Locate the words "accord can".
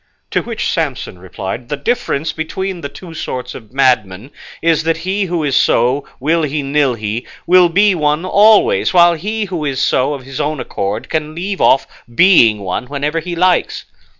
10.59-11.35